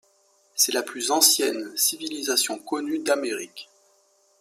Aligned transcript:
C'est 0.55 0.71
la 0.71 0.81
plus 0.81 1.11
ancienne 1.11 1.77
civilisation 1.77 2.57
connue 2.57 2.97
d'Amérique. 2.97 3.69